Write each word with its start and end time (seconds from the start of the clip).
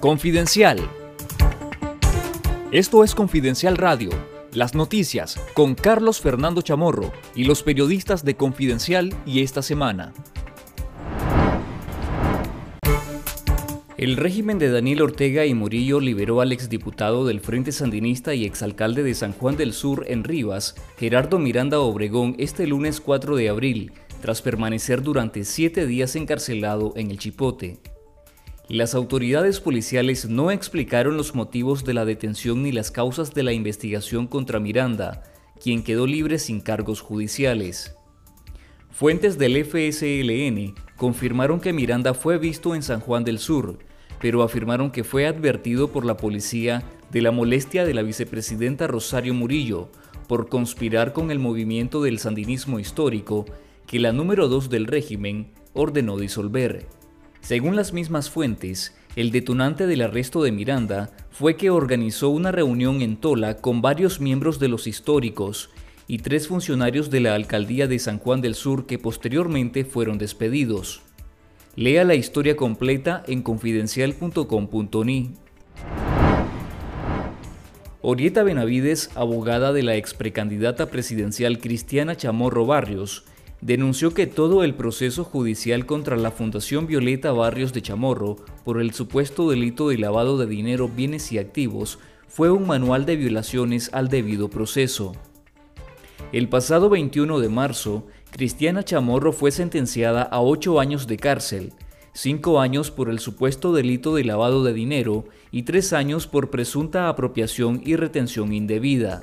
Confidencial. 0.00 0.78
Esto 2.70 3.02
es 3.02 3.16
Confidencial 3.16 3.76
Radio, 3.76 4.10
las 4.52 4.76
noticias 4.76 5.40
con 5.54 5.74
Carlos 5.74 6.20
Fernando 6.20 6.62
Chamorro 6.62 7.12
y 7.34 7.42
los 7.42 7.64
periodistas 7.64 8.24
de 8.24 8.36
Confidencial 8.36 9.12
y 9.26 9.42
esta 9.42 9.60
semana. 9.60 10.14
El 13.96 14.16
régimen 14.16 14.60
de 14.60 14.70
Daniel 14.70 15.02
Ortega 15.02 15.44
y 15.46 15.54
Murillo 15.54 15.98
liberó 15.98 16.40
al 16.40 16.52
exdiputado 16.52 17.26
del 17.26 17.40
Frente 17.40 17.72
Sandinista 17.72 18.34
y 18.34 18.44
exalcalde 18.44 19.02
de 19.02 19.14
San 19.14 19.32
Juan 19.32 19.56
del 19.56 19.72
Sur 19.72 20.04
en 20.06 20.22
Rivas, 20.22 20.76
Gerardo 20.96 21.40
Miranda 21.40 21.80
Obregón, 21.80 22.36
este 22.38 22.68
lunes 22.68 23.00
4 23.00 23.34
de 23.34 23.48
abril, 23.48 23.92
tras 24.22 24.42
permanecer 24.42 25.02
durante 25.02 25.44
siete 25.44 25.88
días 25.88 26.14
encarcelado 26.14 26.92
en 26.94 27.10
el 27.10 27.18
Chipote. 27.18 27.80
Las 28.68 28.94
autoridades 28.94 29.60
policiales 29.60 30.28
no 30.28 30.50
explicaron 30.50 31.16
los 31.16 31.34
motivos 31.34 31.84
de 31.84 31.94
la 31.94 32.04
detención 32.04 32.62
ni 32.62 32.70
las 32.70 32.90
causas 32.90 33.32
de 33.32 33.42
la 33.42 33.54
investigación 33.54 34.26
contra 34.26 34.60
Miranda, 34.60 35.22
quien 35.58 35.82
quedó 35.82 36.06
libre 36.06 36.38
sin 36.38 36.60
cargos 36.60 37.00
judiciales. 37.00 37.96
Fuentes 38.90 39.38
del 39.38 39.64
FSLN 39.64 40.74
confirmaron 40.98 41.60
que 41.60 41.72
Miranda 41.72 42.12
fue 42.12 42.36
visto 42.36 42.74
en 42.74 42.82
San 42.82 43.00
Juan 43.00 43.24
del 43.24 43.38
Sur, 43.38 43.78
pero 44.20 44.42
afirmaron 44.42 44.90
que 44.90 45.02
fue 45.02 45.26
advertido 45.26 45.88
por 45.88 46.04
la 46.04 46.18
policía 46.18 46.82
de 47.10 47.22
la 47.22 47.30
molestia 47.30 47.86
de 47.86 47.94
la 47.94 48.02
vicepresidenta 48.02 48.86
Rosario 48.86 49.32
Murillo 49.32 49.88
por 50.26 50.50
conspirar 50.50 51.14
con 51.14 51.30
el 51.30 51.38
movimiento 51.38 52.02
del 52.02 52.18
sandinismo 52.18 52.78
histórico 52.78 53.46
que 53.86 53.98
la 53.98 54.12
número 54.12 54.46
2 54.46 54.68
del 54.68 54.86
régimen 54.86 55.52
ordenó 55.72 56.18
disolver. 56.18 56.97
Según 57.48 57.76
las 57.76 57.94
mismas 57.94 58.28
fuentes, 58.28 58.94
el 59.16 59.30
detonante 59.30 59.86
del 59.86 60.02
arresto 60.02 60.42
de 60.42 60.52
Miranda 60.52 61.12
fue 61.30 61.56
que 61.56 61.70
organizó 61.70 62.28
una 62.28 62.52
reunión 62.52 63.00
en 63.00 63.16
Tola 63.16 63.56
con 63.56 63.80
varios 63.80 64.20
miembros 64.20 64.58
de 64.58 64.68
los 64.68 64.86
históricos 64.86 65.70
y 66.06 66.18
tres 66.18 66.46
funcionarios 66.46 67.08
de 67.08 67.20
la 67.20 67.34
alcaldía 67.34 67.86
de 67.86 67.98
San 68.00 68.18
Juan 68.18 68.42
del 68.42 68.54
Sur 68.54 68.84
que 68.84 68.98
posteriormente 68.98 69.86
fueron 69.86 70.18
despedidos. 70.18 71.00
Lea 71.74 72.04
la 72.04 72.16
historia 72.16 72.54
completa 72.54 73.24
en 73.26 73.40
confidencial.com.ni. 73.40 75.30
Orieta 78.02 78.42
Benavides, 78.42 79.08
abogada 79.14 79.72
de 79.72 79.84
la 79.84 79.96
ex 79.96 80.12
precandidata 80.12 80.90
presidencial 80.90 81.60
Cristiana 81.60 82.14
Chamorro 82.14 82.66
Barrios, 82.66 83.24
denunció 83.60 84.14
que 84.14 84.26
todo 84.26 84.62
el 84.62 84.74
proceso 84.74 85.24
judicial 85.24 85.86
contra 85.86 86.16
la 86.16 86.30
Fundación 86.30 86.86
Violeta 86.86 87.32
Barrios 87.32 87.72
de 87.72 87.82
Chamorro 87.82 88.36
por 88.64 88.80
el 88.80 88.92
supuesto 88.92 89.50
delito 89.50 89.88
de 89.88 89.98
lavado 89.98 90.38
de 90.38 90.46
dinero, 90.46 90.88
bienes 90.88 91.32
y 91.32 91.38
activos 91.38 91.98
fue 92.28 92.50
un 92.50 92.66
manual 92.66 93.06
de 93.06 93.16
violaciones 93.16 93.90
al 93.92 94.08
debido 94.08 94.48
proceso. 94.48 95.12
El 96.30 96.48
pasado 96.48 96.88
21 96.88 97.40
de 97.40 97.48
marzo, 97.48 98.06
Cristiana 98.30 98.84
Chamorro 98.84 99.32
fue 99.32 99.50
sentenciada 99.50 100.22
a 100.22 100.40
ocho 100.40 100.78
años 100.78 101.06
de 101.06 101.16
cárcel, 101.16 101.72
cinco 102.12 102.60
años 102.60 102.90
por 102.90 103.08
el 103.08 103.18
supuesto 103.18 103.72
delito 103.72 104.14
de 104.14 104.24
lavado 104.24 104.62
de 104.62 104.74
dinero 104.74 105.24
y 105.50 105.62
tres 105.62 105.92
años 105.92 106.26
por 106.26 106.50
presunta 106.50 107.08
apropiación 107.08 107.80
y 107.84 107.96
retención 107.96 108.52
indebida. 108.52 109.22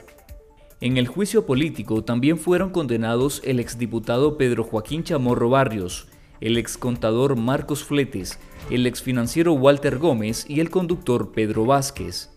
En 0.81 0.97
el 0.97 1.07
juicio 1.07 1.45
político 1.45 2.03
también 2.03 2.37
fueron 2.37 2.69
condenados 2.69 3.41
el 3.45 3.61
exdiputado 3.61 4.37
Pedro 4.37 4.65
Joaquín 4.65 5.03
Chamorro 5.03 5.49
Barrios, 5.49 6.07
el 6.41 6.57
excontador 6.57 7.37
Marcos 7.37 7.85
Fletes, 7.85 8.39
el 8.69 8.85
exfinanciero 8.85 9.53
Walter 9.53 9.97
Gómez 9.97 10.45
y 10.49 10.59
el 10.59 10.69
conductor 10.69 11.31
Pedro 11.31 11.65
Vázquez. 11.65 12.29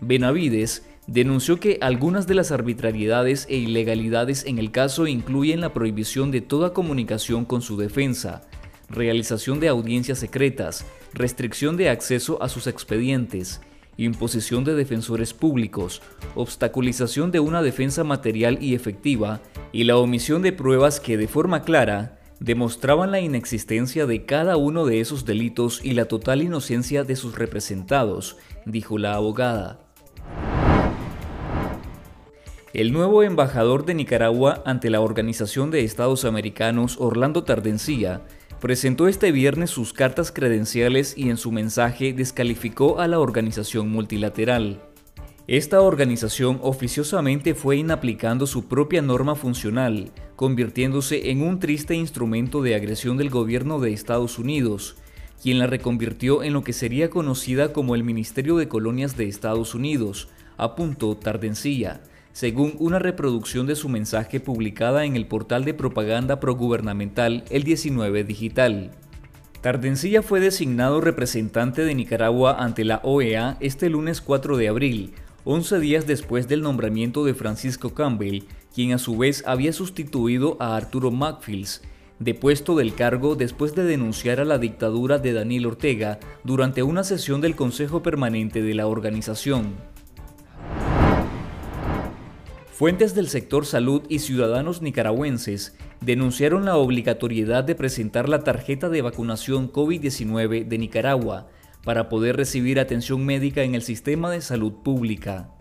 Benavides 0.00 0.86
denunció 1.08 1.58
que 1.58 1.78
algunas 1.80 2.28
de 2.28 2.34
las 2.34 2.52
arbitrariedades 2.52 3.46
e 3.50 3.56
ilegalidades 3.56 4.44
en 4.46 4.58
el 4.58 4.70
caso 4.70 5.08
incluyen 5.08 5.60
la 5.60 5.72
prohibición 5.72 6.30
de 6.30 6.42
toda 6.42 6.72
comunicación 6.72 7.44
con 7.44 7.60
su 7.60 7.76
defensa, 7.76 8.42
realización 8.88 9.58
de 9.58 9.68
audiencias 9.68 10.18
secretas, 10.18 10.86
restricción 11.12 11.76
de 11.76 11.90
acceso 11.90 12.40
a 12.40 12.48
sus 12.48 12.68
expedientes, 12.68 13.60
imposición 13.96 14.64
de 14.64 14.74
defensores 14.74 15.32
públicos, 15.34 16.02
obstaculización 16.34 17.30
de 17.30 17.40
una 17.40 17.62
defensa 17.62 18.04
material 18.04 18.58
y 18.60 18.74
efectiva 18.74 19.40
y 19.72 19.84
la 19.84 19.96
omisión 19.96 20.42
de 20.42 20.52
pruebas 20.52 21.00
que 21.00 21.16
de 21.16 21.28
forma 21.28 21.62
clara 21.62 22.20
demostraban 22.40 23.10
la 23.10 23.20
inexistencia 23.20 24.06
de 24.06 24.26
cada 24.26 24.56
uno 24.56 24.84
de 24.86 25.00
esos 25.00 25.24
delitos 25.24 25.80
y 25.84 25.92
la 25.92 26.06
total 26.06 26.42
inocencia 26.42 27.04
de 27.04 27.16
sus 27.16 27.38
representados, 27.38 28.36
dijo 28.66 28.98
la 28.98 29.14
abogada. 29.14 29.80
El 32.74 32.92
nuevo 32.92 33.22
embajador 33.22 33.84
de 33.84 33.94
Nicaragua 33.94 34.60
ante 34.66 34.90
la 34.90 35.00
Organización 35.00 35.70
de 35.70 35.84
Estados 35.84 36.24
Americanos, 36.24 36.96
Orlando 36.98 37.44
Tardencía, 37.44 38.22
presentó 38.64 39.08
este 39.08 39.30
viernes 39.30 39.68
sus 39.68 39.92
cartas 39.92 40.32
credenciales 40.32 41.12
y 41.18 41.28
en 41.28 41.36
su 41.36 41.52
mensaje 41.52 42.14
descalificó 42.14 42.98
a 42.98 43.06
la 43.06 43.20
organización 43.20 43.90
multilateral. 43.90 44.80
Esta 45.46 45.82
organización 45.82 46.60
oficiosamente 46.62 47.54
fue 47.54 47.76
inaplicando 47.76 48.46
su 48.46 48.66
propia 48.66 49.02
norma 49.02 49.34
funcional, 49.34 50.12
convirtiéndose 50.34 51.30
en 51.30 51.42
un 51.42 51.60
triste 51.60 51.94
instrumento 51.94 52.62
de 52.62 52.74
agresión 52.74 53.18
del 53.18 53.28
gobierno 53.28 53.80
de 53.80 53.92
Estados 53.92 54.38
Unidos, 54.38 54.96
quien 55.42 55.58
la 55.58 55.66
reconvirtió 55.66 56.42
en 56.42 56.54
lo 56.54 56.64
que 56.64 56.72
sería 56.72 57.10
conocida 57.10 57.70
como 57.74 57.94
el 57.94 58.02
Ministerio 58.02 58.56
de 58.56 58.66
Colonias 58.66 59.14
de 59.18 59.28
Estados 59.28 59.74
Unidos, 59.74 60.30
apuntó 60.56 61.18
Tardencilla, 61.18 62.00
según 62.34 62.74
una 62.80 62.98
reproducción 62.98 63.68
de 63.68 63.76
su 63.76 63.88
mensaje 63.88 64.40
publicada 64.40 65.04
en 65.04 65.14
el 65.14 65.26
portal 65.26 65.64
de 65.64 65.72
propaganda 65.72 66.40
progubernamental 66.40 67.44
El 67.48 67.62
19 67.62 68.24
Digital. 68.24 68.90
Tardencilla 69.60 70.20
fue 70.20 70.40
designado 70.40 71.00
representante 71.00 71.84
de 71.84 71.94
Nicaragua 71.94 72.56
ante 72.58 72.84
la 72.84 73.00
OEA 73.04 73.56
este 73.60 73.88
lunes 73.88 74.20
4 74.20 74.56
de 74.56 74.68
abril, 74.68 75.14
11 75.44 75.78
días 75.78 76.08
después 76.08 76.48
del 76.48 76.60
nombramiento 76.60 77.24
de 77.24 77.34
Francisco 77.34 77.94
Campbell, 77.94 78.42
quien 78.74 78.92
a 78.92 78.98
su 78.98 79.16
vez 79.16 79.44
había 79.46 79.72
sustituido 79.72 80.56
a 80.58 80.74
Arturo 80.74 81.12
Macfields, 81.12 81.82
depuesto 82.18 82.74
del 82.74 82.96
cargo 82.96 83.36
después 83.36 83.76
de 83.76 83.84
denunciar 83.84 84.40
a 84.40 84.44
la 84.44 84.58
dictadura 84.58 85.18
de 85.18 85.34
Daniel 85.34 85.66
Ortega 85.66 86.18
durante 86.42 86.82
una 86.82 87.04
sesión 87.04 87.40
del 87.40 87.54
Consejo 87.54 88.02
Permanente 88.02 88.60
de 88.60 88.74
la 88.74 88.88
organización. 88.88 89.93
Fuentes 92.74 93.14
del 93.14 93.28
sector 93.28 93.66
salud 93.66 94.02
y 94.08 94.18
ciudadanos 94.18 94.82
nicaragüenses 94.82 95.76
denunciaron 96.00 96.64
la 96.64 96.76
obligatoriedad 96.76 97.62
de 97.62 97.76
presentar 97.76 98.28
la 98.28 98.40
tarjeta 98.40 98.88
de 98.88 99.00
vacunación 99.00 99.70
COVID-19 99.70 100.66
de 100.66 100.78
Nicaragua 100.78 101.46
para 101.84 102.08
poder 102.08 102.36
recibir 102.36 102.80
atención 102.80 103.24
médica 103.24 103.62
en 103.62 103.76
el 103.76 103.82
sistema 103.82 104.28
de 104.28 104.40
salud 104.40 104.72
pública. 104.82 105.52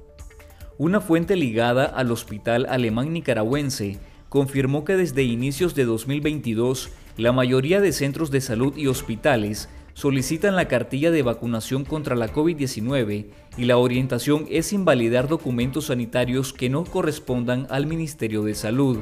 Una 0.79 1.02
fuente 1.02 1.35
ligada 1.35 1.85
al 1.85 2.12
Hospital 2.12 2.66
Alemán 2.68 3.13
Nicaragüense 3.13 4.00
confirmó 4.28 4.84
que 4.84 4.97
desde 4.97 5.22
inicios 5.22 5.75
de 5.75 5.85
2022 5.85 6.90
la 7.18 7.31
mayoría 7.31 7.79
de 7.79 7.91
centros 7.91 8.31
de 8.31 8.41
salud 8.41 8.75
y 8.75 8.88
hospitales 8.88 9.69
solicitan 9.93 10.55
la 10.55 10.67
cartilla 10.67 11.11
de 11.11 11.21
vacunación 11.21 11.85
contra 11.85 12.15
la 12.15 12.31
COVID-19 12.31 13.27
y 13.57 13.65
la 13.65 13.77
orientación 13.77 14.47
es 14.49 14.73
invalidar 14.73 15.27
documentos 15.27 15.85
sanitarios 15.85 16.53
que 16.53 16.69
no 16.69 16.83
correspondan 16.83 17.67
al 17.69 17.85
Ministerio 17.85 18.43
de 18.43 18.55
Salud. 18.55 18.97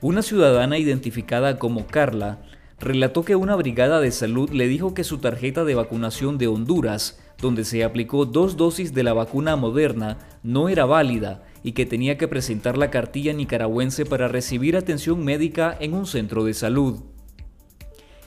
Una 0.00 0.22
ciudadana 0.22 0.78
identificada 0.78 1.58
como 1.58 1.86
Carla 1.86 2.42
relató 2.78 3.24
que 3.24 3.36
una 3.36 3.56
brigada 3.56 4.00
de 4.00 4.10
salud 4.10 4.50
le 4.50 4.68
dijo 4.68 4.92
que 4.92 5.04
su 5.04 5.18
tarjeta 5.18 5.64
de 5.64 5.74
vacunación 5.74 6.36
de 6.36 6.48
Honduras, 6.48 7.18
donde 7.38 7.64
se 7.64 7.84
aplicó 7.84 8.26
dos 8.26 8.56
dosis 8.56 8.92
de 8.92 9.02
la 9.02 9.14
vacuna 9.14 9.56
moderna, 9.56 10.18
no 10.42 10.68
era 10.68 10.84
válida 10.84 11.42
y 11.62 11.72
que 11.72 11.86
tenía 11.86 12.18
que 12.18 12.28
presentar 12.28 12.76
la 12.76 12.90
cartilla 12.90 13.32
nicaragüense 13.32 14.04
para 14.04 14.28
recibir 14.28 14.76
atención 14.76 15.24
médica 15.24 15.76
en 15.80 15.94
un 15.94 16.06
centro 16.06 16.44
de 16.44 16.54
salud. 16.54 17.00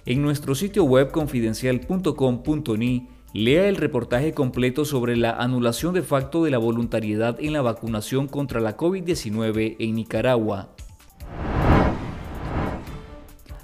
En 0.10 0.22
nuestro 0.24 0.56
sitio 0.56 0.86
web 0.86 1.12
confidencial.com.ni 1.12 3.08
lea 3.32 3.68
el 3.68 3.76
reportaje 3.76 4.34
completo 4.34 4.84
sobre 4.84 5.16
la 5.16 5.34
anulación 5.34 5.94
de 5.94 6.02
facto 6.02 6.44
de 6.44 6.50
la 6.50 6.58
voluntariedad 6.58 7.38
en 7.40 7.54
la 7.54 7.62
vacunación 7.62 8.28
contra 8.28 8.60
la 8.60 8.76
COVID-19 8.76 9.76
en 9.78 9.94
Nicaragua. 9.94 10.70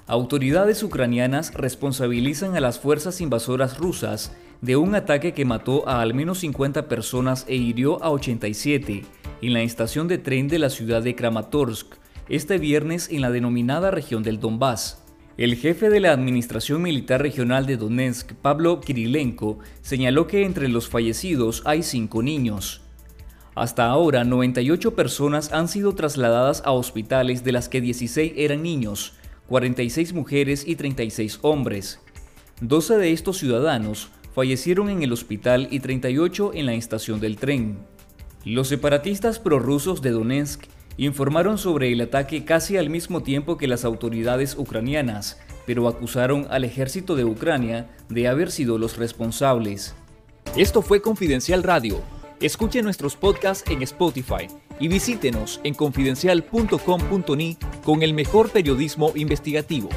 Autoridades 0.06 0.84
ucranianas 0.84 1.52
responsabilizan 1.52 2.54
a 2.54 2.60
las 2.60 2.78
fuerzas 2.78 3.20
invasoras 3.20 3.78
rusas 3.78 4.32
de 4.60 4.76
un 4.76 4.94
ataque 4.94 5.34
que 5.34 5.44
mató 5.44 5.88
a 5.88 6.00
al 6.00 6.14
menos 6.14 6.38
50 6.38 6.86
personas 6.86 7.44
e 7.48 7.56
hirió 7.56 8.00
a 8.04 8.10
87 8.10 9.02
en 9.42 9.52
la 9.52 9.62
estación 9.62 10.06
de 10.06 10.18
tren 10.18 10.46
de 10.46 10.60
la 10.60 10.70
ciudad 10.70 11.02
de 11.02 11.16
Kramatorsk 11.16 11.96
este 12.28 12.58
viernes 12.58 13.08
en 13.10 13.22
la 13.22 13.32
denominada 13.32 13.90
región 13.90 14.22
del 14.22 14.38
Donbass. 14.38 15.05
El 15.38 15.56
jefe 15.56 15.90
de 15.90 16.00
la 16.00 16.12
Administración 16.12 16.80
Militar 16.80 17.20
Regional 17.20 17.66
de 17.66 17.76
Donetsk, 17.76 18.32
Pablo 18.40 18.80
Kirilenko, 18.80 19.58
señaló 19.82 20.26
que 20.26 20.46
entre 20.46 20.66
los 20.68 20.88
fallecidos 20.88 21.60
hay 21.66 21.82
cinco 21.82 22.22
niños. 22.22 22.80
Hasta 23.54 23.84
ahora, 23.84 24.24
98 24.24 24.96
personas 24.96 25.52
han 25.52 25.68
sido 25.68 25.94
trasladadas 25.94 26.62
a 26.64 26.72
hospitales, 26.72 27.44
de 27.44 27.52
las 27.52 27.68
que 27.68 27.82
16 27.82 28.32
eran 28.34 28.62
niños, 28.62 29.12
46 29.48 30.14
mujeres 30.14 30.66
y 30.66 30.74
36 30.74 31.40
hombres. 31.42 32.00
12 32.62 32.96
de 32.96 33.12
estos 33.12 33.36
ciudadanos 33.36 34.08
fallecieron 34.34 34.88
en 34.88 35.02
el 35.02 35.12
hospital 35.12 35.68
y 35.70 35.80
38 35.80 36.52
en 36.54 36.64
la 36.64 36.72
estación 36.72 37.20
del 37.20 37.36
tren. 37.36 37.76
Los 38.46 38.68
separatistas 38.68 39.38
prorrusos 39.38 40.00
de 40.00 40.12
Donetsk 40.12 40.64
informaron 40.96 41.58
sobre 41.58 41.92
el 41.92 42.00
ataque 42.00 42.44
casi 42.44 42.76
al 42.76 42.90
mismo 42.90 43.22
tiempo 43.22 43.56
que 43.56 43.68
las 43.68 43.84
autoridades 43.84 44.56
ucranianas, 44.56 45.38
pero 45.66 45.88
acusaron 45.88 46.46
al 46.50 46.64
ejército 46.64 47.16
de 47.16 47.24
Ucrania 47.24 47.90
de 48.08 48.28
haber 48.28 48.50
sido 48.50 48.78
los 48.78 48.96
responsables. 48.96 49.94
Esto 50.56 50.80
fue 50.80 51.02
Confidencial 51.02 51.62
Radio. 51.62 52.00
Escuche 52.40 52.82
nuestros 52.82 53.16
podcasts 53.16 53.68
en 53.70 53.82
Spotify 53.82 54.48
y 54.78 54.88
visítenos 54.88 55.60
en 55.64 55.74
confidencial.com.ni 55.74 57.56
con 57.84 58.02
el 58.02 58.14
mejor 58.14 58.50
periodismo 58.50 59.12
investigativo. 59.14 59.88